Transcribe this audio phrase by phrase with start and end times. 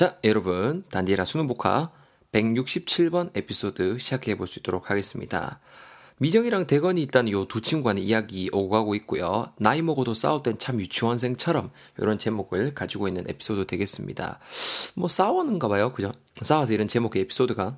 [0.00, 1.90] 자, 여러분, 단디라 수능 복화
[2.32, 5.60] 167번 에피소드 시작해 볼 수 있도록 하겠습니다.
[6.16, 9.52] 미정이랑 대건이 있다는 요 두 친구 간의 이야기 오고 가고 있고요.
[9.58, 14.38] 나이 먹어도 싸울 땐 참 유치원생처럼 이런 제목을 가지고 있는 에피소드 되겠습니다.
[14.94, 15.92] 뭐 싸웠는가 봐요.
[15.92, 16.10] 그죠?
[16.40, 17.76] 싸워서 이런 제목의 에피소드가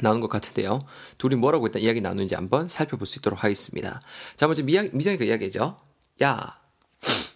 [0.00, 0.80] 나오는 것 같은데요.
[1.18, 4.00] 둘이 뭐라고 일단 이야기 나누는지 한번 살펴볼 수 있도록 하겠습니다.
[4.36, 5.78] 자, 먼저 미, 미정이가 이야기죠.
[6.22, 6.61] 야,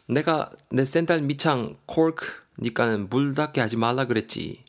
[0.06, 4.62] 내가 내 샌달 밑창 cork니까는 물 닿게 하지 말라 그랬지.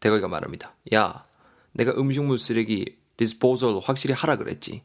[0.00, 0.74] 대거이가 말합니다.
[0.94, 1.24] 야,
[1.72, 4.82] 내가 음식물 쓰레기 disposal 확실히 하라 그랬지.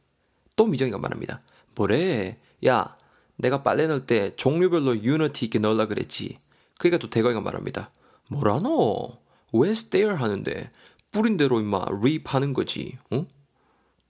[0.55, 1.41] 또 미정이가 말합니다.
[1.76, 2.36] 뭐래?
[2.66, 2.98] 야,
[3.36, 6.40] 내가 빨래 넣을 때 종류별로 unity 있게 넣으라 그랬지.
[6.77, 7.90] 그러니까 또 대거이가 말합니다.
[8.30, 9.18] 뭐라노?
[9.54, 10.70] 왜 stare 하는데?
[11.12, 12.98] 뿌린 대로 임마 reap 하는 거지.
[13.12, 13.27] 응?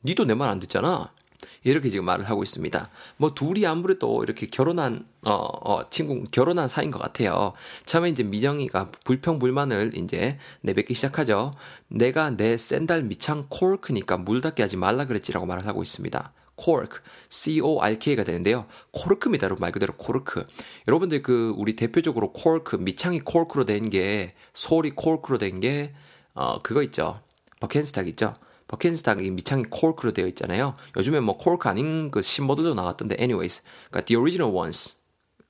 [0.05, 1.13] 니도 내 말 안 듣잖아.
[1.63, 2.89] 이렇게 지금 말을 하고 있습니다.
[3.17, 7.53] 뭐 둘이 아무래도 이렇게 결혼한 어, 어 친구 결혼한 사이인 것 같아요.
[7.85, 11.53] 처음에 이제 미정이가 불평 불만을 이제 내뱉기 시작하죠.
[11.87, 16.33] 내가 내 샌달 밑창 코르크니까 물 닿게 하지 말라 그랬지라고 말을 하고 있습니다.
[16.55, 18.65] 코르크, C-O-R-K가 되는데요.
[18.91, 19.45] 코르크입니다.
[19.45, 20.45] 여러분 말 그대로 코르크.
[20.87, 25.93] 여러분들 그 우리 대표적으로 코르크, 밑창이 코르크로 된 게, sole이 코르크로 된 게,
[26.35, 27.21] 어, 그거 있죠.
[27.59, 28.33] 버켄스탁 있죠.
[28.73, 30.73] 버켄스탁이 밑창이 코르크로 되어 있잖아요.
[30.97, 33.61] 요즘에 뭐 코르크 아닌 그 신모델도 나왔던데 anyways.
[33.89, 34.97] 그러니까 the original ones.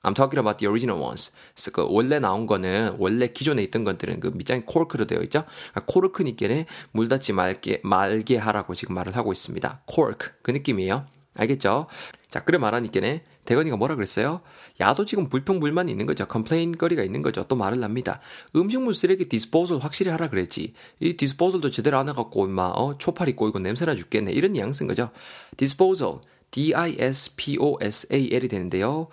[0.02, 1.32] I'm talking about the original ones.
[1.72, 5.44] 그 원래 나온 거는 원래 기존에 있던 것들은 그 밑창이 코르크로 되어 있죠.
[5.70, 9.82] 그러니까 코르크니께는 물 닿지 말게 말게 하라고 지금 말을 하고 있습니다.
[9.86, 11.06] 코르크 그 느낌이에요.
[11.36, 11.86] 알겠죠?
[12.30, 14.40] 자, 그래 말하니께는 대건이가 뭐라 그랬어요?
[14.80, 16.26] 야도 지금 불평불만이 있는 거죠.
[16.26, 17.44] complain 거리가 있는 거죠.
[17.48, 18.20] 또 말을 합니다.
[18.56, 20.74] 음식물 쓰레기 디스포절 확실히 하라 그랬지.
[21.00, 24.32] 이 디스포절도 제대로 안 해갖고 임마 어 초파리 꼬이고 냄새나 죽겠네.
[24.32, 25.10] 이런 뉘앙스인 거죠.
[25.56, 29.08] 디스포절 D-I-S-P-O-S-A-L이 되는데요.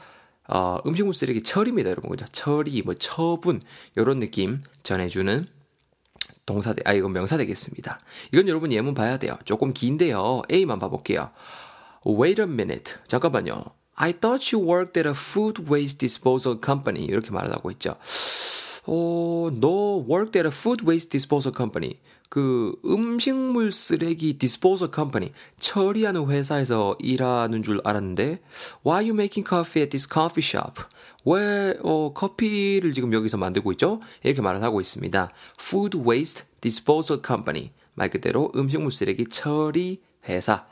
[0.48, 2.12] 어, 음식물 쓰레기 처리입니다, 여러분.
[2.12, 2.26] 그죠?
[2.32, 3.62] 처리, 뭐, 처분,
[3.98, 5.48] 요런 느낌 전해주는
[6.46, 8.00] 동사, 아, 이건 명사 되겠습니다.
[8.32, 9.38] 이건 여러분 예문 봐야 돼요.
[9.46, 10.44] 조금 긴데요.
[10.52, 11.32] A만 봐볼게요.
[12.06, 12.96] Wait a minute.
[13.08, 13.72] 잠깐만요.
[13.96, 17.06] I thought you worked at a food waste disposal company.
[17.06, 17.96] 이렇게 말을 하고 있죠.
[18.88, 22.00] 어, 너 worked at a food waste disposal company.
[22.30, 28.40] 그 음식물 쓰레기 disposal company 처리하는 회사에서 일하는 줄 알았는데
[28.86, 30.82] Why are you making coffee at this coffee shop?
[31.26, 34.00] 왜 어, 커피를 지금 여기서 만들고 있죠?
[34.24, 35.30] 이렇게 말을 하고 있습니다.
[35.60, 40.66] Food waste disposal company 말 그대로 음식물 쓰레기 처리 회사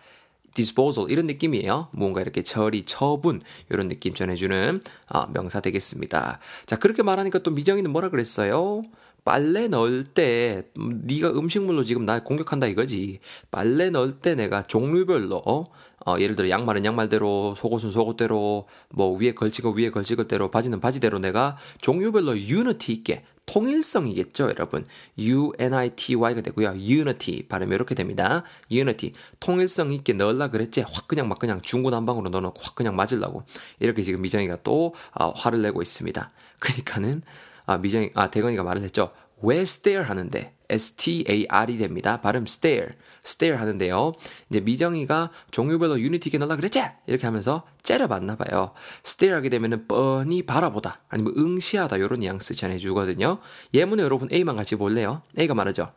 [0.54, 1.90] disposal 이런 느낌이에요.
[1.92, 6.40] 뭔가 이렇게 처리, 처분 이런 느낌 전해주는 어, 명사 되겠습니다.
[6.66, 8.84] 자 그렇게 말하니까 또 미정이는 뭐라 그랬어요?
[9.26, 13.20] 빨래 넣을 때 네가 음식물로 지금 날 공격한다 이거지.
[13.52, 15.68] 빨래 넣을 때 내가 종류별로
[16.06, 21.20] 어, 예를 들어 양말은 양말대로, 속옷은 속옷대로, 뭐 위에 걸치고 위에 걸치고 대로, 바지는 바지대로
[21.20, 24.86] 내가 종류별로 유니티 있게 통일성이겠죠, 여러분.
[25.18, 26.76] U-N-I-T-Y가 되고요.
[26.76, 28.44] unity 발음이 이렇게 됩니다.
[28.72, 30.82] unity 통일성 있게 넣으려 그랬지.
[30.82, 33.44] 확 그냥 막 그냥 중구난방으로 넣어놓고 확 그냥 맞으려고
[33.80, 36.32] 이렇게 지금 미정이가 또 아, 화를 내고 있습니다.
[36.60, 37.24] 그러니까는
[37.66, 39.12] 아, 미정, 아, 대건이가 말을 했죠.
[39.42, 42.20] 왜 stare 하는데, S-T-A-R이 됩니다.
[42.20, 42.90] 발음 stare,
[43.26, 44.14] stare 하는데요.
[44.50, 46.84] 이제 미정이가 종류별로 유니티 넣으라 그랬지?
[47.08, 48.72] 이렇게 하면서 째려봤나 봐요.
[49.06, 53.40] stare 하게 되면은 뻔히 바라보다, 아니면 응시하다, 이런 뉘앙스 전해주거든요.
[53.74, 55.22] 예문에 여러분 A만 같이 볼래요?
[55.38, 55.92] A가 말하죠.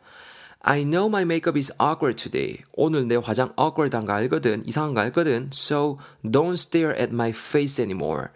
[0.65, 2.63] I know my makeup is awkward today.
[2.73, 5.49] 오늘 내 화장 awkward한 거 알거든, 이상한 거 알거든.
[5.51, 8.27] So don't stare at my face anymore.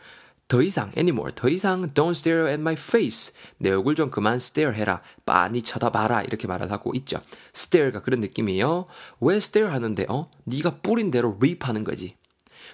[0.47, 1.33] 더 이상 anymore.
[1.35, 3.33] 더 이상 don't stare at my face.
[3.57, 5.01] 내 얼굴 좀 그만 stare 해라.
[5.25, 6.21] 빤히 쳐다봐라.
[6.23, 7.21] 이렇게 말을 하고 있죠.
[7.53, 8.87] stare가 그런 느낌이에요.
[9.19, 10.05] 왜 stare 하는데?
[10.07, 10.31] 어?
[10.45, 12.15] 네가 뿌린 대로 reap 하는 거지.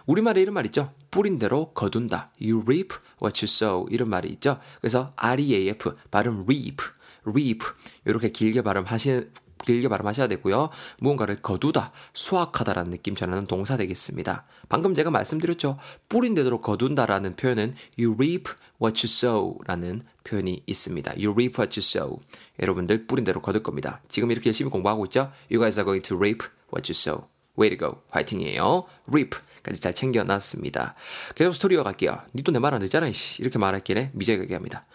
[0.05, 0.93] 우리말에 이런 말 있죠?
[1.09, 2.31] 뿌린 대로 거둔다.
[2.39, 3.87] You reap what you sow.
[3.89, 4.59] 이런 말이 있죠?
[4.79, 6.77] 그래서 reaf 발음 reap
[7.25, 7.65] reap.
[8.05, 9.29] 이렇게 길게 발음하시
[9.63, 10.69] 길게 발음하셔야 되고요.
[10.99, 14.45] 무언가를 거두다, 수확하다라는 느낌 전하는 동사 되겠습니다.
[14.69, 15.77] 방금 제가 말씀드렸죠.
[16.07, 21.11] 뿌린 대로 거둔다라는 표현은 you reap what you sow라는 표현이 있습니다.
[21.13, 22.19] You reap what you sow.
[22.61, 24.01] 여러분들 뿌린 대로 거둘 겁니다.
[24.09, 25.31] 지금 이렇게 열심히 공부하고 있죠?
[25.49, 27.27] You guys are going to reap what you sow.
[27.57, 28.01] Way to go.
[28.09, 28.85] 화이팅이에요.
[29.07, 30.95] reap까지 잘 챙겨놨습니다.
[31.35, 32.19] 계속 스토리 이어 갈게요.
[32.35, 33.41] 니도 내 말 안 듣잖아, 이씨.
[33.41, 34.11] 이렇게 말하니께네.
[34.13, 34.85] 미정이가 얘기합니다.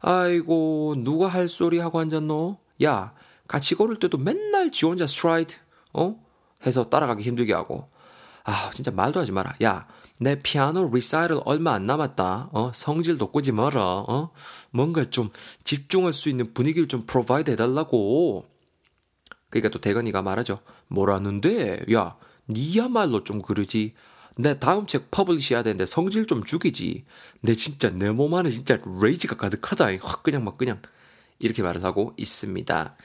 [0.00, 2.58] 아이고, 누가 할 소리 하고 앉았노?
[2.84, 3.12] 야,
[3.50, 5.56] 같이 걸을 때도 맨날 지 혼자 stride,
[5.92, 6.14] 어?
[6.64, 7.90] 해서 따라가기 힘들게 하고.
[8.44, 9.56] 아, 진짜 말도 하지 마라.
[9.64, 9.88] 야,
[10.20, 12.50] 내 피아노 recital 얼마 안 남았다.
[12.52, 13.82] 어, 성질 돋구지 마라.
[13.82, 14.30] 어,
[14.70, 15.30] 뭔가 좀
[15.64, 18.46] 집중할 수 있는 분위기를 좀 provide 해달라고.
[19.48, 20.60] 그러니까 또 대건이가 말하죠.
[20.86, 21.86] 뭐라는데?
[21.92, 22.16] 야,
[22.48, 23.94] 니야말로 좀 그러지.
[24.38, 27.04] 내 다음 책 publish 해야 되는데 성질 좀 죽이지.
[27.40, 29.86] 내 진짜 내 몸 안에 진짜 rage가 가득하다.
[30.02, 30.80] 확 그냥 막 그냥
[31.40, 32.96] 이렇게 말을 하고 있습니다.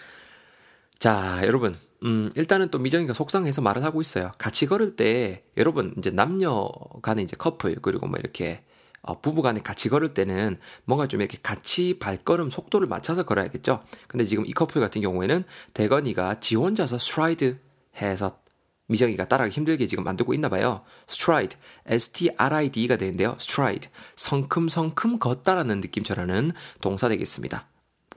[1.00, 1.78] 자, 여러분.
[2.04, 4.32] 음, 일단은 또 미정이가 속상해서 말을 하고 있어요.
[4.38, 6.70] 같이 걸을 때, 여러분, 이제 남녀
[7.02, 8.64] 간에 이제 커플, 그리고 뭐 이렇게,
[9.02, 13.84] 어, 부부 간에 같이 걸을 때는 뭔가 좀 이렇게 같이 발걸음 속도를 맞춰서 걸어야겠죠?
[14.08, 15.44] 근데 지금 이 커플 같은 경우에는
[15.74, 17.60] 대건이가 지 혼자서 스트라이드
[18.02, 18.40] 해서
[18.88, 20.84] 미정이가 따라가기 힘들게 지금 만들고 있나 봐요.
[21.10, 21.58] stride,
[21.88, 23.36] s-t-r-i-d가 되는데요.
[23.40, 26.52] stride, 성큼성큼 걷다라는 느낌 전하는
[26.82, 27.68] 동사 되겠습니다.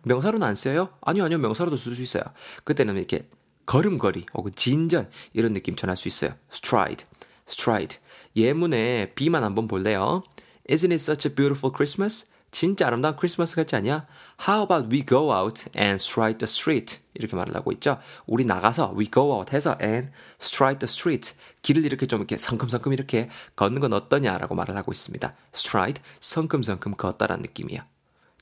[0.04, 0.90] 명사로는 안 써요?
[1.00, 1.38] 아니요, 아니요.
[1.38, 2.22] 명사로도 쓸 수 있어요.
[2.64, 3.28] 그때는 이렇게
[3.66, 6.32] 걸음걸이 혹은 진전 이런 느낌 전할 수 있어요.
[6.50, 7.06] stride,
[7.48, 7.98] stride.
[8.34, 10.22] 예문에 B만 한번 볼래요.
[10.68, 12.30] Isn't it such a beautiful Christmas?
[12.50, 14.06] 진짜 아름다운 크리스마스 같지 않냐?
[14.48, 17.00] How about we go out and stride the street?
[17.14, 17.98] 이렇게 말을 하고 있죠.
[18.26, 20.10] 우리 나가서 we go out 해서 and
[20.40, 21.34] stride the street.
[21.62, 25.34] 길을 이렇게 좀 이렇게 성큼성큼 이렇게 걷는 건 어떠냐라고 말을 하고 있습니다.
[25.54, 27.86] stride, 성큼성큼 걷다라는 느낌이야.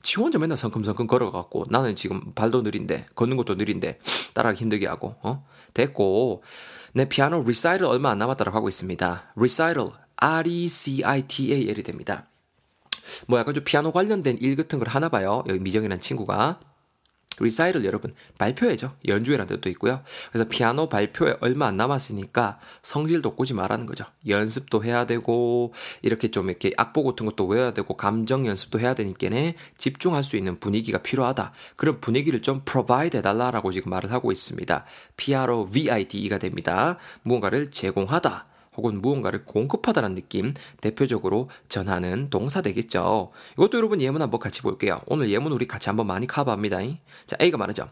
[0.07, 3.99] 지 혼자 맨날 성큼성큼 걸어갖고 나는 지금 발도 느린데 걷는 것도 느린데
[4.33, 6.43] 따라가기 힘들게 하고 어 됐고
[6.93, 9.33] 내 피아노 리사이틀 얼마 안 남았다고 하고 있습니다.
[9.35, 12.29] 리사이틀 R-E-C-I-T-A-L이 됩니다.
[13.27, 15.43] 뭐 약간 좀 피아노 관련된 일 같은 걸 하나 봐요.
[15.45, 16.61] 여기 미정이라는 친구가.
[17.39, 18.95] 리사이를 여러분 발표회죠.
[19.07, 20.01] 연주회라는 뜻도 있고요.
[20.31, 24.05] 그래서 피아노 발표회 얼마 안 남았으니까 성질 돋구지 말라는 거죠.
[24.27, 29.55] 연습도 해야 되고 이렇게 좀 이렇게 악보 같은 것도 외워야 되고 감정 연습도 해야 되니까네
[29.77, 31.51] 집중할 수 있는 분위기가 필요하다.
[31.75, 34.85] 그런 분위기를 좀 provide 해달라라고 지금 말을 하고 있습니다.
[35.15, 36.97] 피아노 VIDE가 됩니다.
[37.23, 38.56] 무언가를 제공하다.
[38.77, 43.31] 혹은 무언가를 공급하다는 느낌 대표적으로 전하는 동사 되겠죠.
[43.53, 45.01] 이것도 여러분 예문 한번 같이 볼게요.
[45.07, 46.79] 오늘 예문 우리 같이 한번 많이 커버합니다.
[47.25, 47.89] 자, A가 말하죠.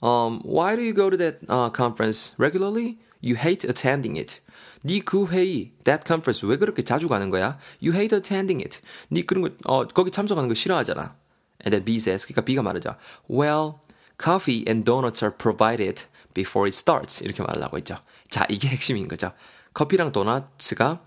[0.00, 2.98] Um, why do you go to that uh, conference regularly?
[3.20, 4.40] You hate attending it.
[4.84, 7.58] 네 그 회의, that conference 왜 그렇게 자주 가는 거야?
[7.82, 8.80] You hate attending it.
[9.10, 11.16] 네 그런 거, 어, 거기 참석하는 거 싫어하잖아.
[11.64, 12.94] And then B says, 그러니까 B가 말하죠.
[13.28, 13.80] Well,
[14.22, 16.04] coffee and donuts are provided
[16.34, 17.24] before it starts.
[17.24, 17.96] 이렇게 말하고 있죠.
[18.30, 19.32] 자, 이게 핵심인 거죠.
[19.74, 21.00] 커피랑 도넛가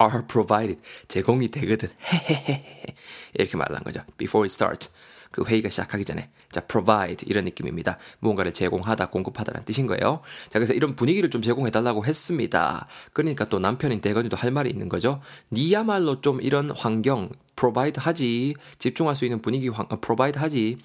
[0.00, 1.90] are provided 제공이 되거든.
[3.34, 4.02] 이렇게 말한 거죠.
[4.18, 4.92] Before it starts.
[5.32, 7.98] 그 회의가 시작하기 전에 자 provide 이런 느낌입니다.
[8.20, 10.20] 무언가를 제공하다, 공급하다라는 뜻인 거예요.
[10.50, 12.86] 자 그래서 이런 분위기를 좀 제공해 달라고 했습니다.
[13.14, 15.20] 그러니까 또 남편인 대건이도 할 말이 있는 거죠.
[15.50, 20.78] 니야말로 좀 이런 환경 provide 하지, 집중할 수 있는 분위기 환, provide 하지.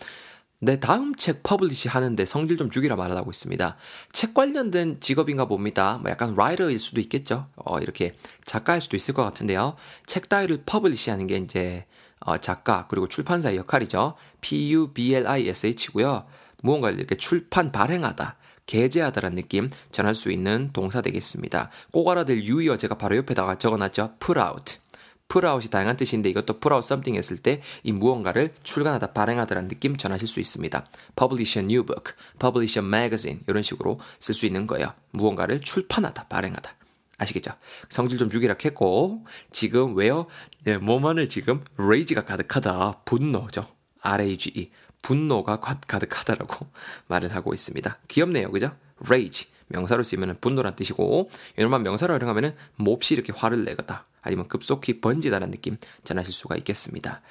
[0.59, 3.77] 내 다음 책 publish 하는데 성질 좀 죽이라 말을 하고 있습니다.
[4.11, 5.99] 책 관련된 직업인가 봅니다.
[6.01, 7.47] 뭐 약간 writer일 수도 있겠죠.
[7.55, 9.75] 어, 이렇게 작가일 수도 있을 것 같은데요.
[10.07, 11.85] 책 따위를 publish 하는 게 이제
[12.19, 14.15] 어, 작가 그리고 출판사의 역할이죠.
[14.41, 16.25] P-U-B-L-I-S-H고요.
[16.63, 18.37] 무언가를 이렇게 출판 발행하다.
[18.65, 21.69] 게재하다라는 느낌 전할 수 있는 동사 되겠습니다.
[21.91, 24.15] 꼭 알아둘 유의어 제가 바로 옆에다가 적어놨죠.
[24.19, 24.86] put out.
[25.27, 30.39] 풀아웃이 다양한 뜻인데 이것도 풀아웃 something 했을 때 이 무언가를 출간하다, 발행하다라는 느낌 전하실 수
[30.39, 30.85] 있습니다.
[31.15, 34.93] publish a new book, publish a magazine 이런 식으로 쓸 수 있는 거예요.
[35.11, 36.75] 무언가를 출판하다, 발행하다.
[37.17, 37.51] 아시겠죠?
[37.89, 40.27] 성질 좀 죽이라 했고 지금 왜요?
[40.63, 43.01] 네, 몸 안에 지금 rage가 가득하다.
[43.05, 43.67] 분노죠.
[44.01, 44.71] R-A-G-E.
[45.01, 46.67] 분노가 가득하다라고
[47.07, 47.97] 말을 하고 있습니다.
[48.07, 48.51] 귀엽네요.
[48.51, 48.71] 그죠?
[49.05, 49.47] rage.
[49.67, 54.05] 명사로 쓰면 분노란 뜻이고 이normal 명사로 활용하면 몹시 이렇게 화를 내거다.
[54.21, 57.21] 아니면 급속히 번지다라는 느낌 전하실 수가 있겠습니다.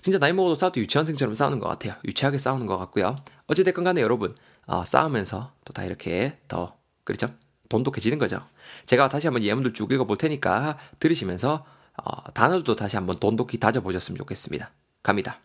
[0.00, 1.94] 진짜 나이 먹어도 싸워도 유치원생처럼 싸우는 것 같아요.
[2.04, 3.16] 유치하게 싸우는 것 같고요.
[3.46, 4.34] 어찌됐건 간에 여러분
[4.66, 7.30] 어, 싸우면서 또 다 이렇게 더 그렇죠?
[7.68, 8.40] 돈독해지는 거죠.
[8.86, 11.64] 제가 다시 한번 예문들 쭉 읽어볼 테니까 들으시면서
[11.96, 14.70] 어, 단어도 다시 한번 돈독히 다져보셨으면 좋겠습니다.
[15.02, 15.40] 갑니다.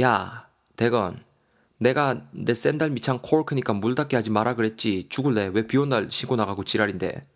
[0.00, 1.22] 야, 대건,
[1.82, 5.06] 내가 내 샌달 밑창 코르크니까 물 닿게 하지 마라 그랬지.
[5.08, 5.50] 죽을래.
[5.52, 7.26] 왜 비 온 날 신고 나가고 지랄인데.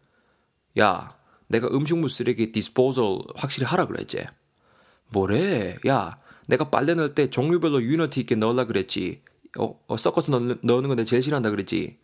[0.78, 1.16] 야,
[1.48, 4.26] 내가 음식물 쓰레기 disposal 확실히 하라 그랬지.
[5.10, 5.76] 뭐래?
[5.86, 9.22] 야, 내가 빨래 넣을 때 종류별로 unity 있게 넣으라 그랬지.
[9.58, 11.98] 어, 어 섞어서 넣, 넣는 거 내 제일 싫어한다 그랬지.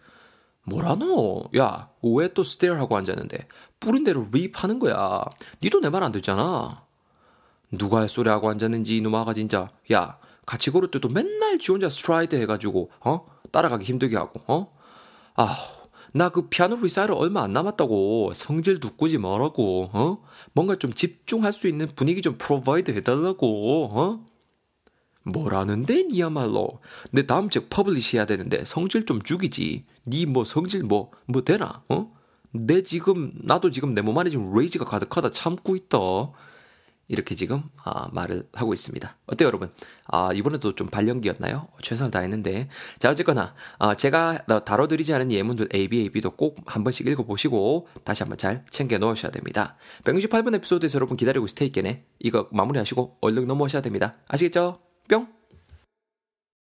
[0.64, 1.50] 뭐라노?
[1.58, 3.46] 야, 왜 또 stare 하고 앉았는데?
[3.80, 5.22] 뿌린 대로 reap하는 거야.
[5.62, 6.84] 니도 내 말 안 듣잖아.
[7.72, 9.70] 누가 할 소리 하고 앉았는지 이놈아가 진짜.
[9.92, 13.26] 야, 같이 걸을 때도 맨날 지 혼자 stride 해가지고, 어?
[13.52, 14.72] 따라가기 힘들게 하고, 어?
[15.34, 15.48] 아우.
[16.14, 20.22] 나 그 피아노 recital 얼마 안 남았다고 성질 돋구지 말라고 어?
[20.52, 24.26] 뭔가 좀 집중할 수 있는 분위기 좀 provide 해달라고 어?
[25.24, 26.80] 뭐라는데 니야말로
[27.12, 31.82] 내 다음 책 publish 해야 되는데 성질 좀 죽이지 니 뭐 성질 뭐뭐 뭐 되나
[31.88, 32.12] 어?
[32.52, 35.96] 내 지금 나도 지금 내 몸 안에 지금 rage가 가득하다 참고 있다
[37.12, 39.16] 이렇게 지금 아, 말을 하고 있습니다.
[39.26, 39.70] 어때요, 여러분?
[40.06, 41.68] 아, 이번에도 좀 발연기였나요?
[41.82, 42.68] 최선을 다했는데.
[42.98, 47.88] 자, 어쨌거나 아, 제가 다뤄드리지 않은 예문들 A, B, A, B도 꼭 한 번씩 읽어보시고
[48.04, 49.76] 다시 한번 잘 챙겨 넣으셔야 됩니다.
[50.04, 54.16] 168번 에피소드에서 여러분 기다리고 있을 테니까 이거 마무리하시고 얼른 넘어오셔야 됩니다.
[54.28, 54.80] 아시겠죠?
[55.08, 55.41] 뿅!